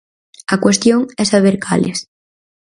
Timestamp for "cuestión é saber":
0.63-1.55